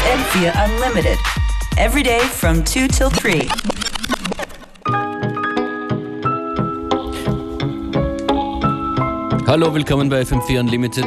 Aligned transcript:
FM4 0.00 0.52
Unlimited. 0.64 1.18
Every 1.76 2.02
day 2.02 2.20
from 2.20 2.64
2 2.64 2.88
till 2.88 3.10
3. 3.10 3.48
Hallo, 9.46 9.74
willkommen 9.74 10.08
bei 10.08 10.22
FM4 10.22 10.60
Unlimited. 10.60 11.06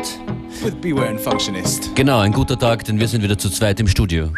With 0.64 0.76
Beware 0.80 1.10
and 1.10 1.20
Functionist. 1.20 1.96
Genau, 1.96 2.20
ein 2.20 2.32
guter 2.32 2.58
Tag, 2.58 2.86
denn 2.86 3.00
wir 3.00 3.08
sind 3.08 3.24
wieder 3.24 3.38
zu 3.38 3.50
zweit 3.50 3.80
im 3.80 3.88
Studio. 3.88 4.30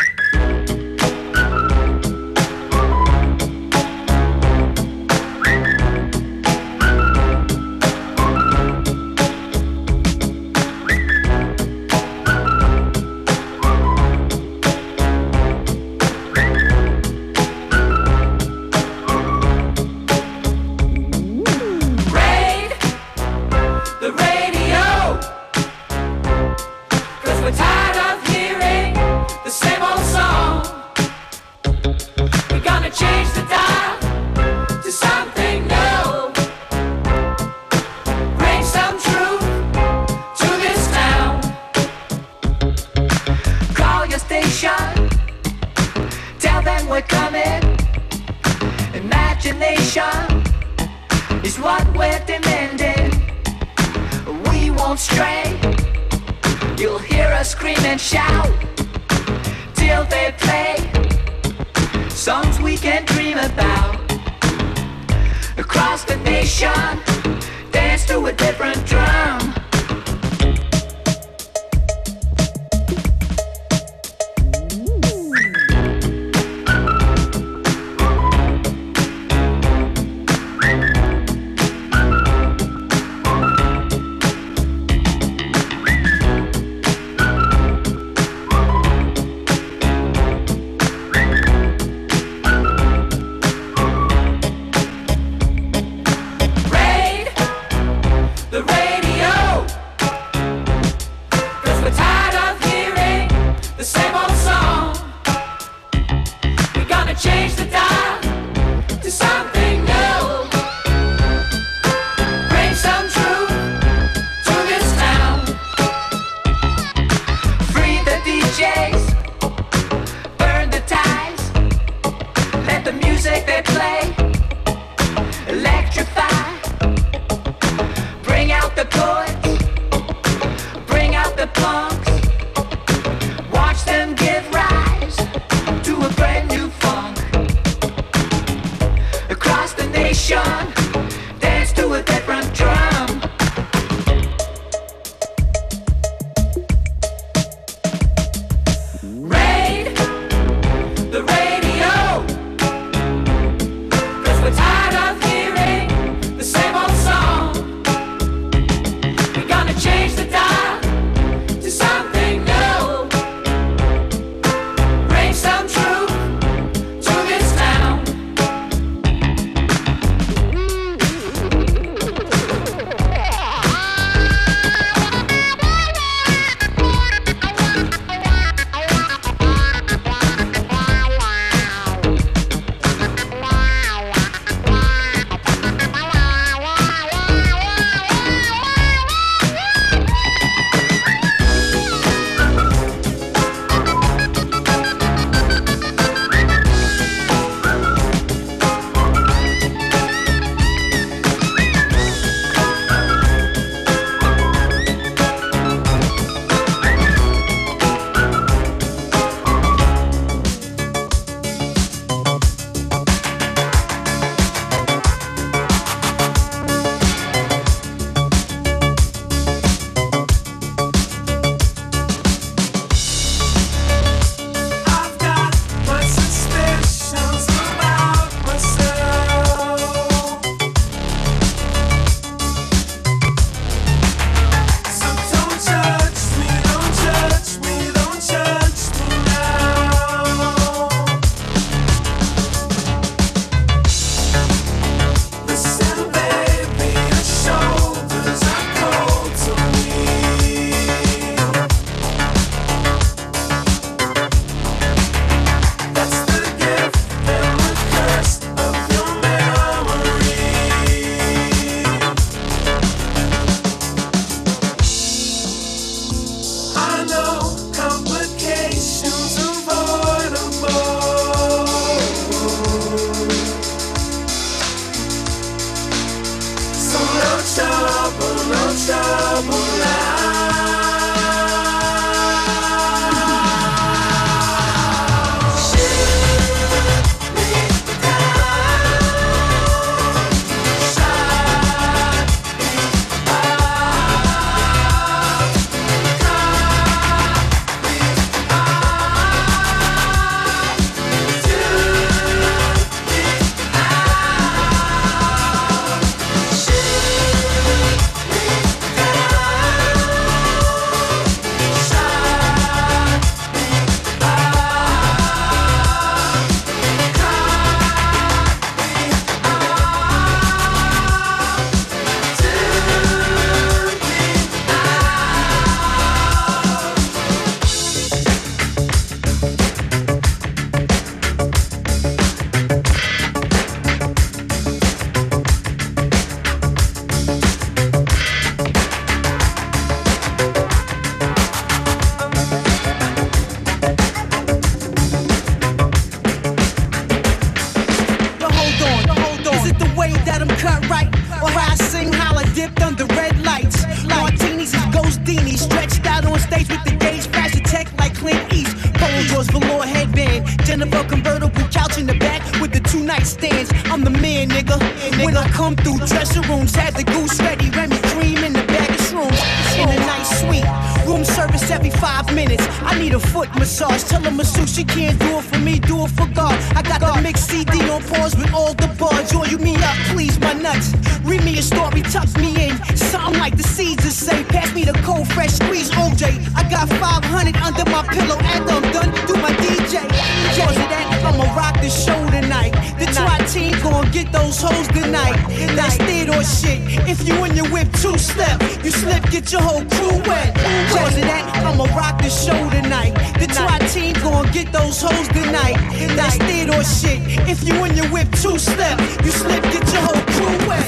The 403.95 404.01
try 404.01 404.11
team 404.11 404.23
gon' 404.23 404.51
get 404.51 404.71
those 404.73 405.01
hoes 405.01 405.27
tonight. 405.29 405.77
That's 406.15 406.35
theater 406.37 406.83
shit. 406.83 407.21
If 407.47 407.63
you 407.63 407.81
and 407.83 407.95
your 407.95 408.07
whip 408.07 408.29
two 408.31 408.59
step, 408.59 408.99
you 409.23 409.31
slip, 409.31 409.63
get 409.63 409.87
your 409.93 410.01
whole 410.01 410.21
crew 410.35 410.67
wet. 410.67 410.83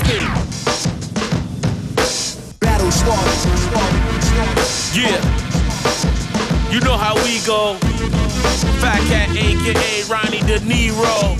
Battle 2.59 2.91
start. 2.91 3.27
Yeah. 4.93 5.21
You 6.69 6.79
know 6.81 6.97
how 6.97 7.15
we 7.23 7.39
go. 7.45 7.75
Fat 8.81 8.99
Cat, 9.07 9.29
aka 9.29 10.03
Ronnie 10.09 10.41
De 10.41 10.59
Niro. 10.59 11.37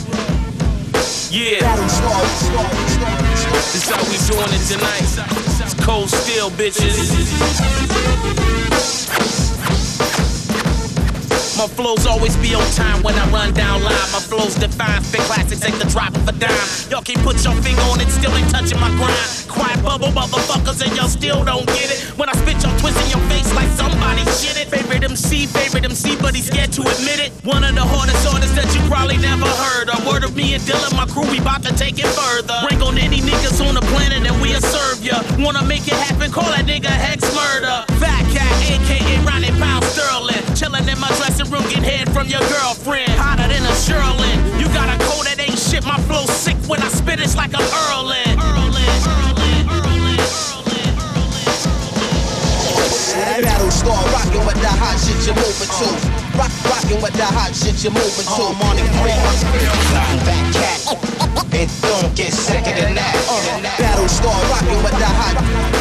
Yeah, 1.30 1.60
Battle 1.60 1.90
start. 1.90 2.28
this 3.74 3.90
how 3.90 4.02
we 4.08 4.18
doing 4.31 4.54
it 4.54 4.63
tonight. 4.68 5.04
It's 5.66 5.74
cold 5.86 6.10
steel, 6.10 6.50
bitches. 6.52 8.08
My 11.57 11.65
flows 11.65 12.06
always 12.06 12.38
be 12.38 12.54
on 12.54 12.69
time 12.74 13.01
when 13.01 13.15
I 13.15 13.27
run 13.31 13.51
down 13.51 13.81
line. 13.81 14.12
My 14.13 14.21
flows 14.21 14.54
define 14.54 15.01
fit 15.01 15.21
classics, 15.21 15.65
ain't 15.65 15.80
the 15.80 15.89
drop 15.89 16.13
of 16.13 16.27
a 16.27 16.31
dime. 16.33 16.54
Y'all 16.92 17.01
can't 17.01 17.18
put 17.25 17.44
your 17.44 17.56
finger 17.65 17.81
on 17.89 18.00
it, 18.00 18.09
still 18.09 18.30
ain't 18.38 18.50
touching 18.51 18.80
my 18.80 18.94
grind. 18.94 19.47
Quiet 19.48 19.82
bubble 19.84 20.12
motherfuckers, 20.12 20.86
and 20.86 20.96
y'all 20.96 21.08
still 21.08 21.44
don't 21.44 21.66
get 21.68 21.90
it. 21.90 22.00
When 22.20 22.30
I 22.30 22.34
spit, 22.34 22.62
y'all 22.64 22.78
twisting 22.80 23.10
your 23.10 23.24
face 23.30 23.50
like 23.56 23.70
somebody 23.80 24.22
shit 24.38 24.58
it. 24.60 24.68
Favorite 24.68 25.04
MC, 25.04 25.48
favorite 25.48 25.86
MC, 25.86 26.16
but 26.18 26.36
he's 26.36 26.48
scared 26.48 26.72
to 26.74 26.82
admit 26.82 27.20
it. 27.20 27.32
One 27.44 27.64
of 27.64 27.74
the 27.76 27.82
hardest 27.82 28.28
artists 28.28 28.56
that 28.56 28.68
you 28.76 28.82
probably 28.90 29.18
never 29.18 29.48
heard. 29.48 29.90
A 29.90 29.98
word 30.08 30.24
of 30.24 30.36
me 30.36 30.54
and 30.54 30.64
Dylan, 30.64 30.96
my 30.96 31.06
crew, 31.06 31.30
we 31.32 31.40
bout 31.40 31.64
to 31.64 31.74
take 31.76 31.98
it 31.98 32.08
further. 32.12 32.56
Bring 32.68 32.82
on 32.82 32.98
any 32.98 33.20
niggas 33.24 33.64
on 33.66 33.76
the 33.76 33.86
planet 33.94 34.28
and 34.28 34.36
we'll 34.42 34.62
serve 34.62 35.04
ya. 35.04 35.24
Wanna 35.40 35.64
make 35.64 35.88
it 35.88 35.98
happen, 35.98 36.32
call 36.32 36.50
that 36.52 36.66
nigga 36.66 36.92
Hex 36.92 37.24
Murder. 37.34 37.88
Fat 38.04 38.24
Cat, 38.36 38.54
aka 38.68 39.16
Ronnie 39.26 39.56
Pound 39.60 39.84
Sterling. 39.86 40.44
Chillin' 40.58 40.88
in 40.92 41.00
my 41.00 41.10
dressing 41.18 41.50
room, 41.50 41.64
get 41.72 41.84
head 41.84 42.12
from 42.12 42.28
your 42.28 42.44
girlfriend. 42.52 43.12
Hotter 43.16 43.48
than 43.48 43.64
a 43.64 43.76
Sherlin. 43.86 44.38
You 44.60 44.68
got 44.76 44.90
a 44.90 44.98
cold 45.06 45.26
that 45.26 45.40
ain't 45.40 45.58
shit, 45.58 45.86
my 45.86 45.98
flow 46.10 46.26
sick 46.26 46.58
when 46.68 46.82
I 46.82 46.90
spit, 46.90 47.20
it's 47.20 47.36
like 47.36 47.52
I'm 47.56 47.64
Erlin. 47.64 48.36
Erlin, 48.36 48.76
Erlin, 48.76 49.26
Erlin. 53.13 53.44
Battle 53.44 53.71
star, 53.71 54.01
rockin' 54.12 54.44
with 54.45 54.59
the 54.59 54.71
hot 54.71 54.98
shit 55.00 55.19
you're 55.24 55.38
moving 55.38 55.71
to. 55.80 55.88
Rock, 56.36 56.51
rockin' 56.68 57.00
with 57.01 57.13
the 57.13 57.27
hot 57.27 57.54
shit 57.56 57.80
you're 57.83 57.94
moving 57.94 58.27
to. 58.27 58.44
Morning 58.59 58.88
break, 59.00 59.15
back 60.25 60.44
cat. 60.51 60.80
It 61.54 61.71
don't 61.81 62.13
get 62.15 62.33
sicker 62.33 62.75
than 62.75 62.94
that. 62.95 63.15
Uh-huh. 63.27 63.63
Battle 63.80 64.09
star, 64.09 64.36
rockin' 64.51 64.81
with 64.83 64.98
the 65.00 65.09
hot, 65.09 65.36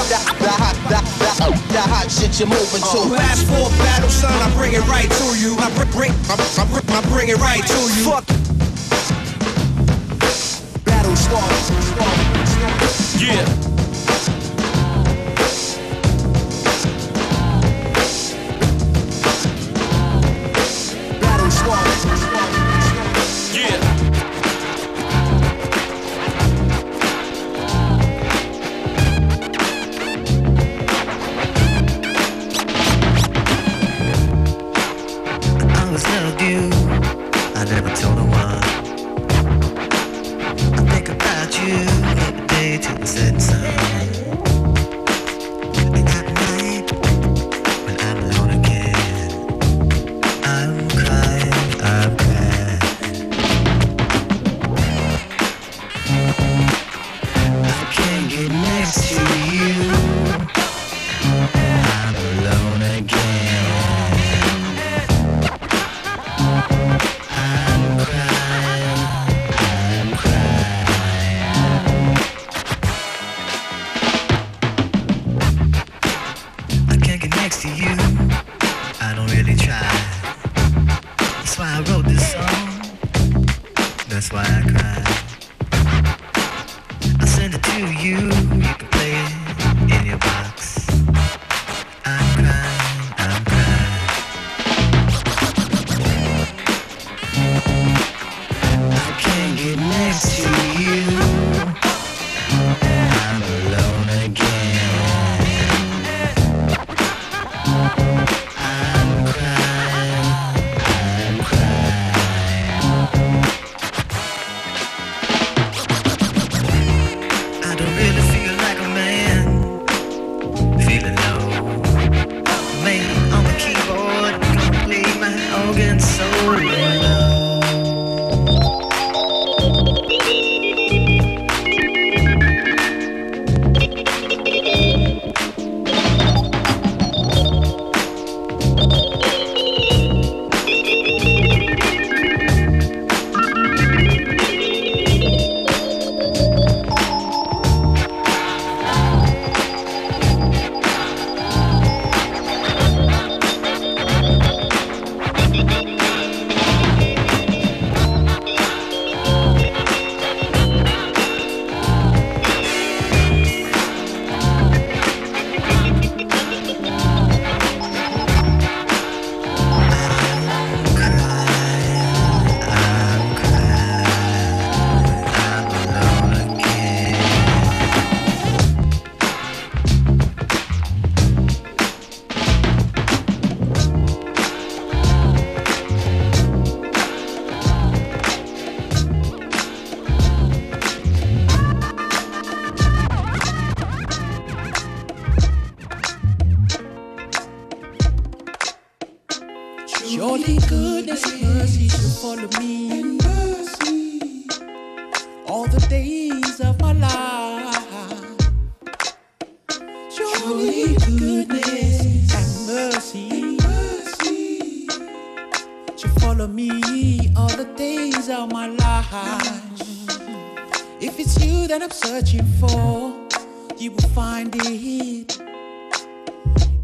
the, 0.08 0.18
the 0.40 0.52
hot, 0.54 0.76
the, 0.88 1.00
the, 1.20 1.48
the 1.72 1.82
hot 1.82 2.08
shit 2.10 2.38
you're 2.38 2.48
moving 2.48 2.80
to. 2.80 2.98
Uh-huh. 3.02 3.18
Last 3.18 3.44
four 3.50 3.68
battles, 3.82 4.14
son, 4.14 4.32
I 4.32 4.48
bring 4.54 4.72
it 4.72 4.86
right 4.86 5.10
to 5.10 5.26
you. 5.36 5.56
I 5.58 5.68
bring, 5.92 6.12
I, 6.30 6.36
I, 6.38 6.64
I 6.64 7.00
bring 7.10 7.28
it 7.28 7.38
right 7.38 7.64
to 7.66 7.80
you. 7.96 8.04
Fuck. 8.08 8.26
Battle 10.84 11.16
start. 11.16 11.52
Yeah. 13.20 13.65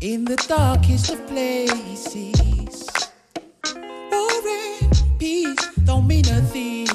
In 0.02 0.24
the 0.24 0.34
darkest 0.48 1.10
of 1.10 1.24
places, 1.28 2.90
war 4.10 4.30
and 4.80 4.90
peace 5.16 5.76
don't 5.84 6.08
mean 6.08 6.26
a 6.26 6.42
thing. 6.42 6.88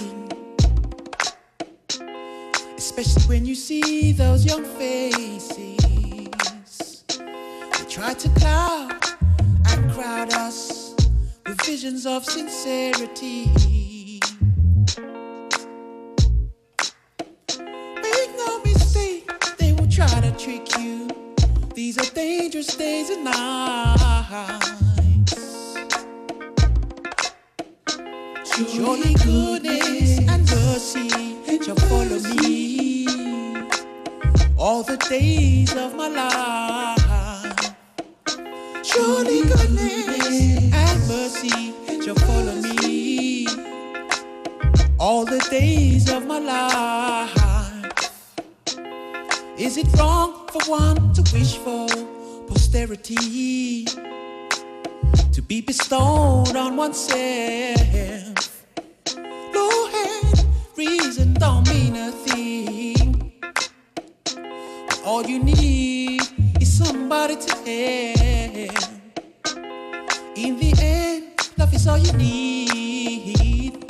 Especially 2.76 3.24
when 3.30 3.46
you 3.46 3.56
see 3.56 4.12
those 4.12 4.44
young 4.46 4.66
faces. 4.66 5.78
They 7.08 7.86
try 7.88 8.14
to 8.14 8.30
cloud 8.42 8.92
and 9.70 9.90
crowd 9.94 10.34
us 10.34 10.94
with 11.46 11.62
visions 11.62 12.06
of 12.06 12.26
sincerity. 12.26 14.20
Make 17.58 18.32
no 18.36 18.62
mistake, 18.66 19.32
they 19.58 19.72
will 19.72 19.88
try 19.88 20.20
to 20.20 20.32
trick 20.38 20.67
these 21.88 22.00
are 22.00 22.14
dangerous 22.14 22.76
days 22.76 23.10
and 23.12 23.24
nights. 23.24 23.64
Surely 28.74 29.14
goodness 29.24 30.20
and 30.28 30.44
mercy 30.52 31.08
shall 31.64 31.78
follow 31.88 32.20
me 32.36 33.08
all 34.58 34.84
the 34.84 34.98
days 35.10 35.74
of 35.78 35.96
my 35.96 36.10
life. 36.10 37.74
Surely 38.84 39.44
goodness 39.44 40.74
and 40.74 41.08
mercy 41.08 41.74
shall 42.04 42.16
follow 42.16 42.62
me 42.84 43.48
all 45.00 45.24
the 45.24 45.40
days 45.50 46.10
of 46.12 46.28
my 46.28 46.40
life. 46.40 46.97
one 50.68 51.14
to 51.14 51.22
wish 51.34 51.58
for 51.58 51.88
posterity 52.48 53.86
to 55.32 55.42
be 55.48 55.62
bestowed 55.62 56.56
on 56.56 56.76
oneself. 56.76 58.66
No 59.54 59.88
head, 59.88 60.46
reason 60.76 61.34
don't 61.36 61.68
mean 61.70 61.96
a 61.96 62.12
thing. 62.12 63.32
All 65.06 65.24
you 65.24 65.40
need 65.42 66.22
is 66.60 66.78
somebody 66.78 67.38
to 67.38 67.56
help. 67.56 68.78
In 70.36 70.60
the 70.60 70.74
end, 70.82 71.50
love 71.58 71.74
is 71.74 71.88
all 71.88 71.98
you 71.98 72.12
need 72.14 73.90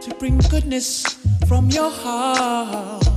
to 0.00 0.14
bring 0.18 0.38
goodness 0.50 1.04
from 1.46 1.70
your 1.70 1.90
heart. 1.90 3.13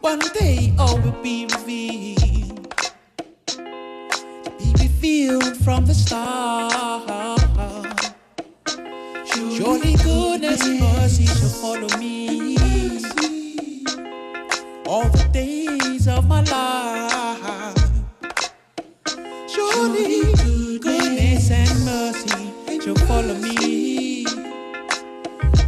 One 0.00 0.20
day 0.32 0.72
all 0.78 0.98
will 1.00 1.22
be 1.22 1.44
revealed. 1.44 2.74
Be 4.58 4.72
revealed 4.80 5.56
from 5.58 5.84
the 5.84 5.92
start. 5.94 7.38
Surely 9.26 9.94
goodness 9.96 10.62
and 10.64 10.80
mercy 10.80 11.26
shall 11.26 11.48
follow 11.50 11.98
me. 11.98 12.56
All 14.86 15.08
the 15.10 15.28
days 15.32 16.08
of 16.08 16.26
my 16.26 16.42
life. 16.44 17.76
Surely 19.48 20.32
goodness 20.78 21.50
and 21.50 21.84
mercy 21.84 22.80
shall 22.80 22.96
follow 23.06 23.34
me. 23.34 24.24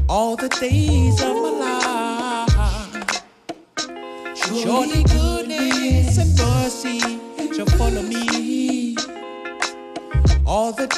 All 0.08 0.36
the 0.36 0.48
days 0.48 1.22
of 1.22 1.41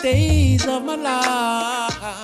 days 0.04 0.66
of 0.66 0.84
my 0.84 0.96
life. 0.96 2.24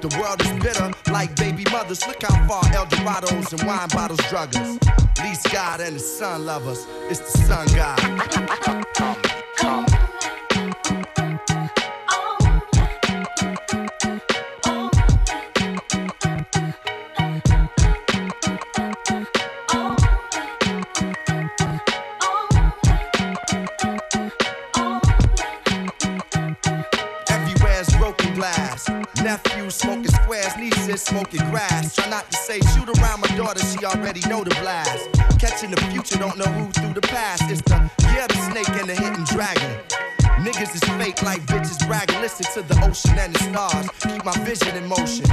The 0.00 0.16
world 0.20 0.40
is 0.42 0.52
bitter 0.62 0.92
like 1.10 1.34
baby 1.34 1.64
mothers. 1.72 2.06
Look 2.06 2.22
how 2.22 2.46
far 2.46 2.62
El 2.72 2.86
Dorados 2.86 3.52
and 3.52 3.62
wine 3.64 3.88
bottles 3.88 4.20
drug 4.28 4.54
us. 4.54 4.78
Least 5.22 5.50
God 5.52 5.80
and 5.80 5.96
the 5.96 6.00
sun 6.00 6.46
love 6.46 6.68
us. 6.68 6.86
It's 7.10 7.20
the 7.32 7.38
sun 7.38 7.66
God. 7.74 7.98
Everywhere's 9.58 9.97
Smoking 29.70 30.08
squares, 30.08 30.56
nieces 30.56 31.02
smoking 31.02 31.40
grass. 31.50 31.94
Try 31.94 32.08
not 32.08 32.30
to 32.30 32.36
say 32.38 32.58
shoot 32.60 32.88
around 32.98 33.20
my 33.20 33.28
daughter, 33.36 33.60
she 33.60 33.84
already 33.84 34.20
know 34.28 34.42
the 34.42 34.54
blast. 34.60 35.10
Catching 35.38 35.70
the 35.70 35.80
future, 35.92 36.18
don't 36.18 36.38
know 36.38 36.46
who 36.46 36.72
through 36.72 36.94
the 36.94 37.02
past. 37.02 37.42
It's 37.50 37.60
the 37.62 37.90
yeah, 38.02 38.26
the 38.26 38.34
snake 38.50 38.68
and 38.80 38.88
the 38.88 38.94
hidden 38.94 39.24
dragon. 39.24 39.78
Niggas 40.38 40.74
is 40.74 40.80
fake 40.98 41.22
like 41.22 41.42
bitches 41.46 41.84
bragging. 41.86 42.20
Listen 42.20 42.46
to 42.54 42.62
the 42.68 42.78
ocean 42.86 43.18
and 43.18 43.34
the 43.34 43.38
stars. 43.40 43.88
Keep 44.00 44.24
my 44.24 44.36
vision 44.44 44.76
in 44.76 44.86
motion, 44.86 45.26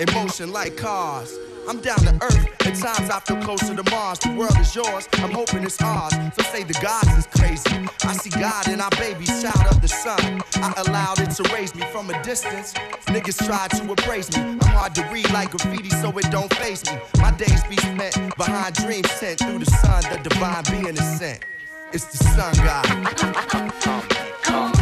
in 0.00 0.12
motion 0.12 0.52
like 0.52 0.76
cars. 0.76 1.38
I'm 1.68 1.80
down 1.80 1.98
to 1.98 2.14
earth. 2.22 2.48
At 2.66 2.74
times 2.74 3.10
I 3.10 3.20
feel 3.20 3.36
closer 3.42 3.74
to 3.74 3.90
Mars. 3.90 4.18
The 4.18 4.34
world 4.34 4.56
is 4.58 4.74
yours. 4.74 5.08
I'm 5.14 5.30
hoping 5.30 5.62
it's 5.62 5.80
ours. 5.80 6.12
So 6.34 6.42
say 6.50 6.64
the 6.64 6.72
gods 6.82 7.12
is 7.16 7.26
crazy. 7.26 7.70
I 8.04 8.14
see 8.14 8.30
God 8.30 8.68
in 8.68 8.80
our 8.80 8.90
babies, 8.90 9.42
child 9.42 9.66
of 9.70 9.80
the 9.80 9.88
sun. 9.88 10.42
I 10.56 10.72
allowed 10.86 11.20
it 11.20 11.30
to 11.32 11.42
raise 11.54 11.74
me 11.74 11.82
from 11.92 12.10
a 12.10 12.20
distance. 12.24 12.72
Niggas 13.06 13.46
try 13.46 13.68
to 13.68 13.92
appraise 13.92 14.34
me. 14.36 14.42
I'm 14.42 14.72
hard 14.74 14.94
to 14.96 15.02
read 15.12 15.30
like 15.30 15.50
graffiti, 15.50 15.90
so 15.90 16.10
it 16.18 16.30
don't 16.30 16.52
face 16.54 16.84
me. 16.90 16.98
My 17.20 17.30
days 17.32 17.62
be 17.64 17.76
spent 17.76 18.36
behind 18.36 18.74
dreams 18.74 19.10
sent 19.12 19.38
through 19.38 19.60
the 19.60 19.70
sun. 19.70 20.02
The 20.10 20.28
divine 20.28 20.64
being 20.70 20.96
is 20.96 21.18
sent. 21.18 21.44
It's 21.92 22.06
the 22.06 22.24
sun 22.24 22.54
god. 22.64 24.34
come. 24.48 24.77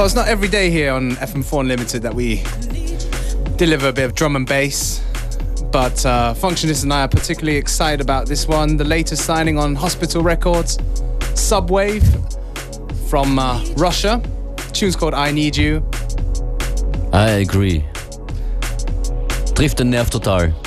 Well, 0.00 0.06
it's 0.06 0.14
not 0.14 0.28
every 0.28 0.48
day 0.48 0.70
here 0.70 0.94
on 0.94 1.10
FM4 1.16 1.60
Unlimited 1.60 2.00
that 2.04 2.14
we 2.14 2.42
deliver 3.58 3.88
a 3.88 3.92
bit 3.92 4.06
of 4.06 4.14
drum 4.14 4.34
and 4.34 4.46
bass, 4.46 5.04
but 5.70 6.06
uh, 6.06 6.32
Functionist 6.32 6.84
and 6.84 6.92
I 6.94 7.02
are 7.02 7.08
particularly 7.08 7.58
excited 7.58 8.00
about 8.00 8.26
this 8.26 8.48
one. 8.48 8.78
The 8.78 8.84
latest 8.84 9.26
signing 9.26 9.58
on 9.58 9.74
Hospital 9.74 10.22
Records, 10.22 10.78
Subwave 11.36 12.02
from 13.10 13.38
uh, 13.38 13.62
Russia. 13.76 14.22
tune's 14.72 14.96
called 14.96 15.12
I 15.12 15.32
Need 15.32 15.54
You. 15.54 15.86
I 17.12 17.32
agree. 17.42 17.84
Trifft 19.52 19.76
den 19.76 19.90
Nerv 19.90 20.08
total. 20.08 20.59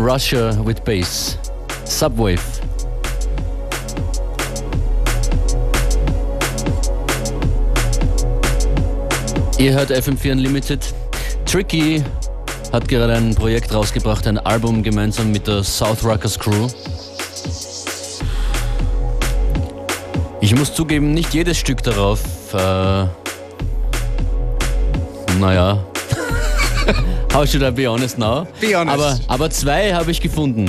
Russia 0.00 0.56
with 0.64 0.80
bass. 0.84 1.38
Subwave. 1.84 2.40
Ihr 9.58 9.72
hört 9.72 9.90
FM4 9.90 10.32
Unlimited. 10.32 10.94
Tricky 11.44 12.04
hat 12.72 12.86
gerade 12.86 13.14
ein 13.14 13.34
Projekt 13.34 13.72
rausgebracht, 13.74 14.26
ein 14.26 14.38
Album 14.38 14.82
gemeinsam 14.82 15.32
mit 15.32 15.46
der 15.46 15.64
South 15.64 16.04
Ruckers 16.04 16.38
Crew. 16.38 16.68
Ich 20.40 20.54
muss 20.54 20.72
zugeben, 20.72 21.12
nicht 21.12 21.34
jedes 21.34 21.58
Stück 21.58 21.82
darauf, 21.82 22.20
äh, 22.54 23.06
naja, 25.40 25.84
how 27.38 27.46
should 27.46 27.62
I 27.62 27.70
be 27.70 27.86
honest 27.86 28.18
now? 28.18 28.46
Be 28.60 28.74
honest. 28.74 28.98
Aber, 28.98 29.18
aber 29.28 29.50
zwei 29.50 29.94
habe 29.94 30.10
ich 30.10 30.20
gefunden. 30.20 30.68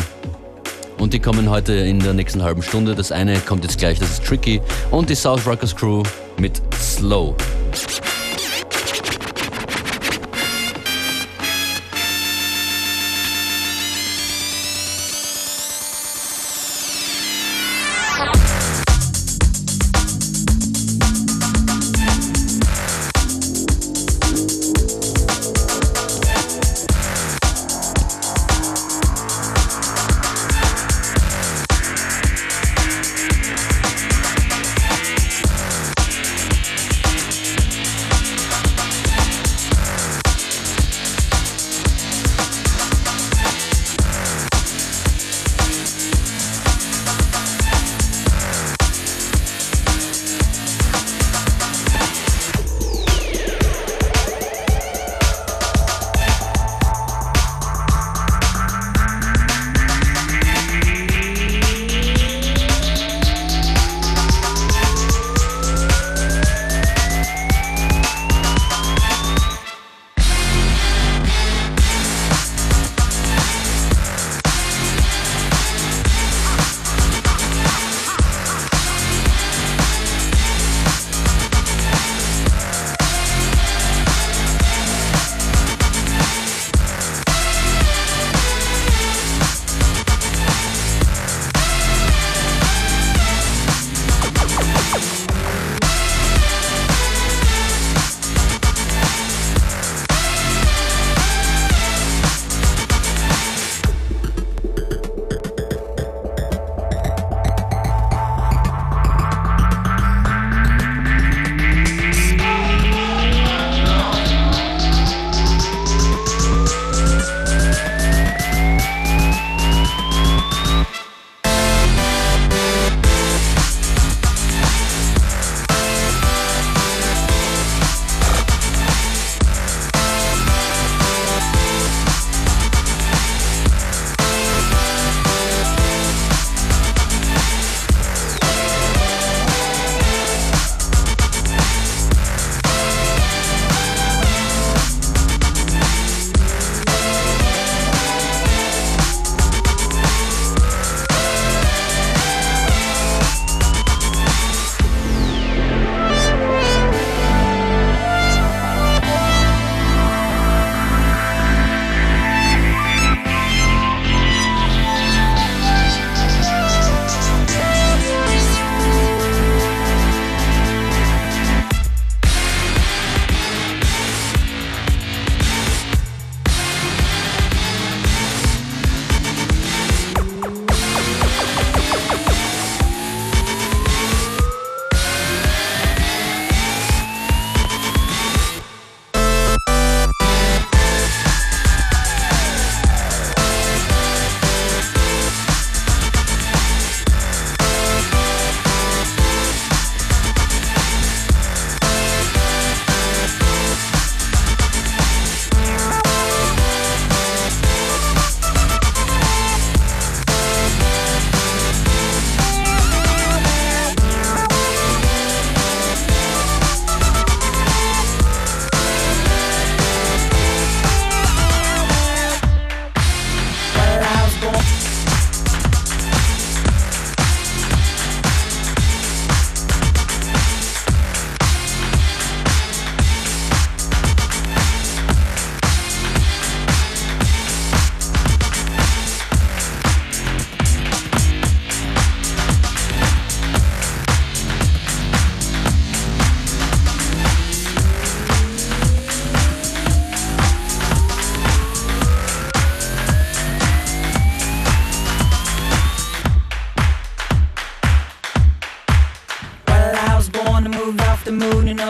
Und 1.00 1.14
die 1.14 1.20
kommen 1.20 1.50
heute 1.50 1.74
in 1.74 2.00
der 2.00 2.14
nächsten 2.14 2.44
halben 2.44 2.62
Stunde. 2.62 2.94
Das 2.94 3.12
eine 3.12 3.40
kommt 3.40 3.64
jetzt 3.64 3.80
gleich, 3.80 3.98
das 3.98 4.12
ist 4.12 4.26
Tricky. 4.26 4.62
Und 4.92 5.10
die 5.10 5.16
South 5.16 5.48
Ruckers 5.48 5.76
Crew 5.76 6.04
mit 6.38 6.62
Slow. 6.80 7.36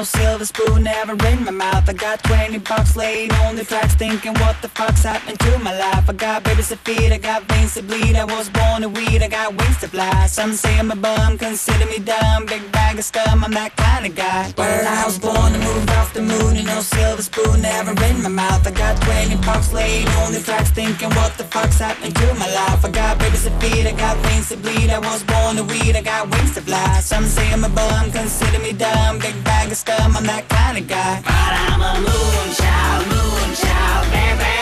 Silver 0.10 0.46
spoon 0.46 0.84
never 0.84 1.14
in 1.28 1.44
my 1.44 1.52
mouth. 1.52 1.88
I 1.88 1.94
got 1.94 2.24
20 2.24 2.58
bucks 2.60 2.96
laid 2.96 3.32
on 3.44 3.56
the 3.56 3.64
tracks, 3.64 3.96
thinking 3.96 4.34
what 4.36 4.56
the 4.62 4.70
fuck's 4.70 5.04
happened 5.04 5.40
to 5.40 5.60
my 5.60 5.78
life. 5.78 6.10
I 6.10 6.14
got 6.14 6.44
babies 6.44 6.70
to 6.70 6.78
feed, 6.78 7.12
I 7.12 7.18
got 7.18 7.44
veins 7.44 7.74
to 7.76 7.84
bleed. 7.84 8.16
I 8.16 8.26
was 8.26 8.50
born 8.50 8.82
to 8.82 8.90
weed, 8.90 9.22
I 9.22 9.28
got 9.28 9.56
wings 9.56 9.80
to 9.82 9.88
fly. 9.88 10.26
Some 10.28 10.54
say 10.54 10.78
I'm 10.80 10.92
a 10.92 10.96
bum, 10.96 11.38
consider 11.38 11.86
me 11.86 12.00
dumb. 12.00 12.46
Big 12.46 12.72
bag 12.72 12.98
of 12.98 13.06
scum, 13.06 13.44
I'm 13.44 13.52
that 13.54 13.76
kind 13.76 14.06
of 14.06 14.16
guy. 14.16 14.54
Well, 14.58 14.88
I 14.88 15.06
was 15.06 15.20
born 15.20 15.54
to 15.54 15.60
move 15.60 15.90
off 16.00 16.14
the 16.14 16.22
moon, 16.22 16.58
and 16.58 16.66
no 16.66 16.80
silver 16.82 17.22
spoon 17.22 17.62
never 17.62 17.92
in 18.06 18.24
my 18.24 18.30
mouth. 18.30 18.66
I 18.66 18.72
got 18.72 19.02
20 19.02 19.36
bucks 19.46 19.72
laid 19.74 20.08
on 20.22 20.34
the 20.34 20.40
tracks, 20.40 20.72
thinking 20.72 21.10
what 21.20 21.38
the 21.38 21.44
fuck's 21.46 21.80
happened 21.80 22.16
to 22.16 22.28
my 22.36 22.50
life. 22.54 22.84
I 22.84 22.90
got 22.90 23.20
babies 23.20 23.44
to 23.44 23.52
feed, 23.60 23.86
I 23.86 23.94
got 23.94 24.18
veins 24.26 24.50
to 24.50 24.58
bleed. 24.58 24.90
I 24.90 25.00
was 25.00 25.24
born 25.24 25.58
to 25.58 25.64
weed, 25.64 25.96
I 25.96 26.02
got 26.02 26.30
wings 26.32 26.54
to 26.56 26.62
fly. 26.62 27.00
Some 27.02 27.26
say 27.26 27.52
I'm 27.52 27.64
a 27.64 27.70
bum, 27.70 28.12
consider 28.12 28.60
me 28.60 28.74
dumb. 28.74 29.20
Big 29.20 29.29
bag 29.44 29.72
of 29.72 29.78
scum, 29.78 30.16
I'm 30.16 30.26
that 30.26 30.48
kind 30.50 30.78
of 30.78 30.88
guy. 30.88 31.22
But 31.24 31.54
I'm 31.66 31.82
a 31.82 31.94
moonchild, 32.08 33.04
moonchild, 33.12 34.12
baby. 34.12 34.59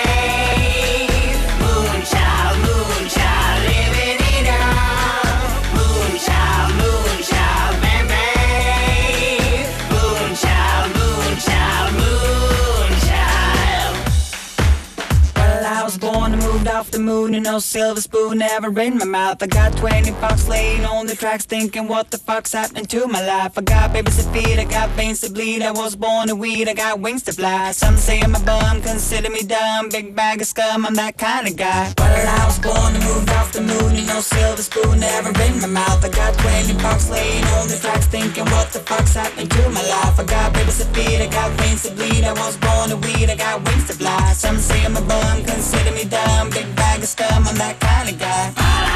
Was 15.88 15.98
born 15.98 16.34
and 16.34 16.44
moved 16.44 16.68
off 16.68 16.92
the 16.92 17.00
moon 17.00 17.34
and 17.34 17.46
no 17.46 17.60
silver 17.60 18.02
spoon 18.02 18.40
never 18.40 18.68
in 18.82 18.98
my 18.98 19.06
mouth. 19.06 19.42
I 19.42 19.48
got 19.48 19.72
20 19.78 20.12
bucks 20.20 20.46
laying 20.50 20.84
on 20.84 21.08
the 21.08 21.16
tracks 21.16 21.46
thinking 21.46 21.88
what 21.88 22.12
the 22.12 22.18
fuck's 22.18 22.52
happening 22.52 22.88
to 22.88 23.08
my 23.08 23.26
life. 23.26 23.58
I 23.58 23.62
got 23.62 23.94
babies 23.94 24.18
to 24.18 24.30
feed, 24.34 24.60
I 24.60 24.66
got 24.66 24.90
veins 24.98 25.22
to 25.22 25.32
bleed. 25.32 25.62
I 25.62 25.72
was 25.72 25.96
born 25.96 26.28
to 26.28 26.36
weed, 26.36 26.68
I 26.68 26.74
got 26.74 27.00
wings 27.00 27.24
to 27.24 27.32
fly. 27.32 27.72
Some 27.72 27.96
say 27.96 28.20
I'm 28.20 28.36
a 28.36 28.40
bum, 28.42 28.82
consider 28.82 29.30
me 29.30 29.44
dumb. 29.44 29.88
Big 29.88 30.14
bag 30.14 30.42
of 30.42 30.48
scum, 30.48 30.86
I'm 30.86 30.94
that 30.96 31.18
kind 31.18 31.48
of 31.48 31.56
guy. 31.56 31.94
Well, 31.98 32.28
I 32.38 32.46
was 32.46 32.60
born 32.60 32.94
and 32.94 33.04
moved 33.06 33.30
off 33.30 33.54
the 33.54 33.62
moon 33.62 33.96
and 33.96 34.08
no 34.08 34.20
silver 34.20 34.62
spoon 34.62 35.00
never 35.00 35.30
in 35.48 35.62
my 35.62 35.68
mouth. 35.68 36.04
I 36.04 36.10
got 36.10 36.34
20 36.38 36.84
bucks 36.84 37.10
laying 37.10 37.46
on 37.56 37.70
the 37.70 37.78
tracks 37.78 38.08
thinking 38.08 38.44
what 38.52 38.74
the 38.74 38.80
fuck's 38.80 39.16
happening 39.16 39.48
to 39.48 39.70
my 39.70 39.84
life. 39.88 40.20
I 40.20 40.26
got 40.26 40.54
babies 40.54 40.80
to 40.80 40.86
feed, 40.92 41.22
I 41.22 41.28
got 41.28 41.50
veins 41.62 41.84
to 41.84 41.96
bleed. 41.96 42.26
I 42.26 42.34
was 42.34 42.58
born 42.58 42.90
to 42.90 42.98
weed, 42.98 43.30
I 43.30 43.38
got 43.38 43.64
wings 43.64 43.88
to 43.88 43.94
fly. 43.94 44.34
Some 44.34 44.58
say 44.58 44.84
I'm 44.84 44.98
a 44.98 45.02
bum, 45.02 45.46
consider 45.46 45.77
me 45.94 46.06
dumb. 46.06 46.50
Big 46.50 46.76
bag 46.76 47.00
of 47.00 47.08
scum, 47.08 47.48
I'm 47.48 47.56
that 47.58 47.80
kind 47.80 48.10
of 48.10 48.20
guy. 48.20 48.87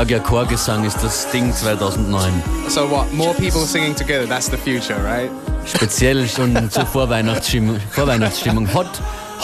Sage 0.00 0.14
ja, 0.14 0.18
Chorgesang 0.18 0.84
ist 0.84 0.96
das 1.02 1.30
Ding 1.30 1.52
2009. 1.54 2.32
So 2.68 2.90
what? 2.90 3.12
More 3.12 3.34
people 3.34 3.66
singing 3.66 3.94
together, 3.94 4.26
that's 4.26 4.50
the 4.50 4.56
future, 4.56 4.96
right? 5.04 5.30
Speziell 5.66 6.26
schon 6.26 6.70
zur 6.70 6.86
Vorweihnachtsstimmung. 6.86 7.78
Vorweihnachtsstimmung. 7.90 8.72
Hot, 8.72 8.88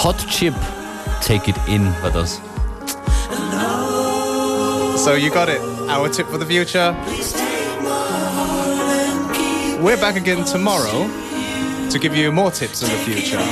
Hot 0.02 0.16
Chip, 0.30 0.54
Take 1.20 1.50
It 1.50 1.56
In 1.66 1.92
war 2.00 2.10
das. 2.10 2.40
So 4.96 5.12
you 5.12 5.30
got 5.30 5.50
it. 5.50 5.60
Our 5.90 6.10
tip 6.10 6.26
for 6.26 6.38
the 6.38 6.46
future. 6.46 6.96
We're 9.82 9.98
back 9.98 10.16
again 10.16 10.42
tomorrow 10.46 11.06
to 11.90 11.98
give 11.98 12.16
you 12.16 12.32
more 12.32 12.50
tips 12.50 12.80
in 12.80 12.88
the 12.88 12.96
future. 13.04 13.42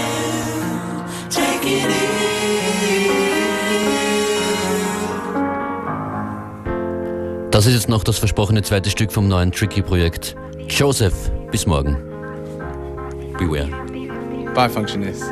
Das 7.65 7.73
ist 7.73 7.79
jetzt 7.81 7.89
noch 7.89 8.05
das 8.05 8.19
versprochene 8.19 8.61
zweite 8.61 8.91
Stück 8.91 9.11
vom 9.11 9.27
neuen 9.27 9.51
Tricky-Projekt. 9.51 10.37
Joseph, 10.69 11.15
bis 11.51 11.65
morgen. 11.65 11.97
Beware. 13.39 13.71
Bye, 14.55 14.69
Functionist. 14.69 15.25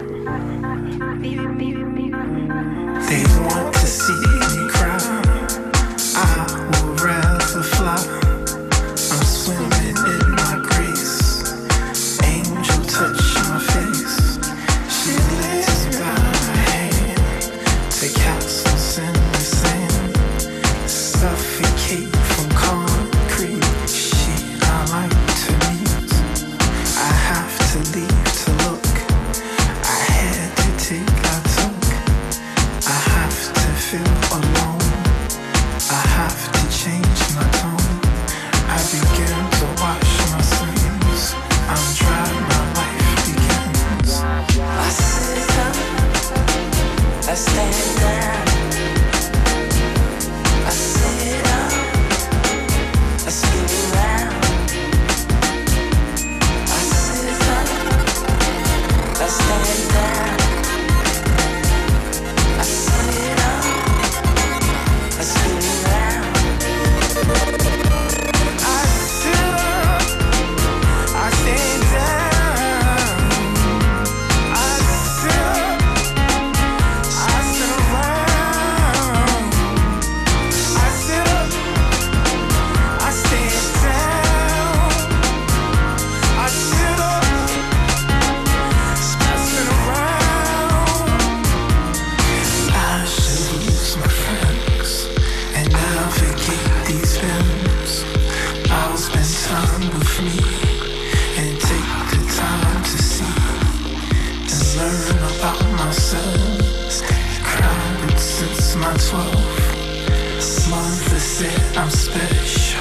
12 109.12 110.70
months 110.70 111.12
they 111.12 111.18
say 111.18 111.54
I'm 111.76 111.90
special 111.90 112.80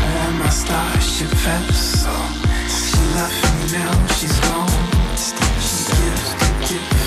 And 0.00 0.38
my 0.38 0.48
starship 0.48 1.28
vessel 1.44 2.24
She 2.66 2.96
left 3.14 3.44
me 3.56 3.78
now, 3.78 4.06
she's 4.16 4.40
gone. 4.40 4.70
She 5.60 5.92
gives 5.92 6.30
the 6.40 6.48
gift 6.68 7.01